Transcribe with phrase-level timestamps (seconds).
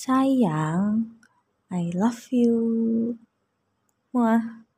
[0.00, 1.20] Sayang,
[1.70, 3.18] I love you.
[4.14, 4.69] Muah.